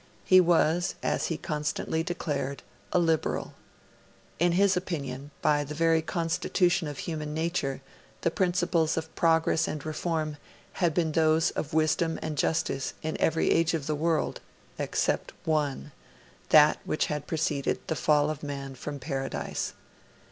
He 0.25 0.41
was, 0.41 0.95
as 1.03 1.27
he 1.27 1.37
constantly 1.37 2.01
declared, 2.01 2.63
a 2.91 2.97
Liberal. 2.97 3.53
In 4.39 4.53
his 4.53 4.75
opinion, 4.75 5.29
by 5.43 5.63
the 5.63 5.75
very 5.75 6.01
constitution 6.01 6.87
of 6.87 6.97
human 6.97 7.35
nature, 7.35 7.83
the 8.21 8.31
principles 8.31 8.97
of 8.97 9.13
progress 9.13 9.67
and 9.67 9.85
reform 9.85 10.37
had 10.81 10.95
been 10.95 11.11
those 11.11 11.51
of 11.51 11.75
wisdom 11.75 12.17
and 12.23 12.35
justice 12.35 12.95
in 13.03 13.15
every 13.21 13.51
age 13.51 13.75
of 13.75 13.85
the 13.85 13.93
world 13.93 14.41
except 14.79 15.33
one: 15.45 15.91
that 16.49 16.79
which 16.83 17.05
had 17.05 17.27
preceded 17.27 17.79
the 17.87 17.95
fall 17.95 18.31
of 18.31 18.41
man 18.41 18.73
from 18.73 18.97
Paradise. 18.97 19.73